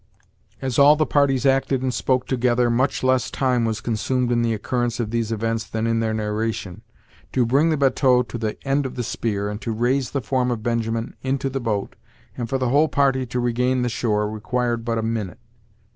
As 0.63 0.79
all 0.79 0.95
the 0.95 1.05
parties 1.05 1.45
acted 1.45 1.83
and 1.83 1.93
spoke 1.93 2.25
together, 2.25 2.71
much 2.71 3.03
less 3.03 3.29
time 3.29 3.65
was 3.65 3.81
consumed 3.81 4.31
in 4.31 4.41
the 4.41 4.51
occurrence 4.51 4.99
of 4.99 5.11
these 5.11 5.31
events 5.31 5.63
than 5.65 5.85
in 5.85 5.99
their 5.99 6.11
narration. 6.11 6.81
To 7.33 7.45
bring 7.45 7.69
the 7.69 7.77
batteau 7.77 8.23
to 8.23 8.37
the 8.39 8.57
end 8.67 8.87
of 8.87 8.95
the 8.95 9.03
spear, 9.03 9.47
and 9.47 9.61
to 9.61 9.71
raise 9.71 10.09
the 10.09 10.19
form 10.21 10.49
of 10.49 10.63
Benjamin 10.63 11.15
into 11.21 11.51
the 11.51 11.59
boat, 11.61 11.95
and 12.35 12.49
for 12.49 12.57
the 12.57 12.69
whole 12.69 12.87
party 12.87 13.27
to 13.27 13.39
regain 13.39 13.83
the 13.83 13.89
shore, 13.89 14.27
required 14.27 14.83
but 14.83 14.97
a 14.97 15.03
minute. 15.03 15.37